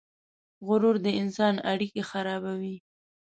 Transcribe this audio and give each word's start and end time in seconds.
غرور 0.67 0.95
د 1.05 1.07
انسان 1.21 1.55
اړیکې 1.71 2.01
خرابوي. 2.09 2.75